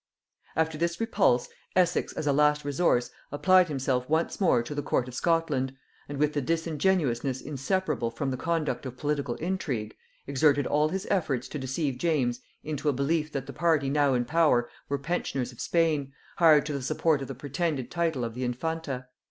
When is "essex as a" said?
1.75-2.33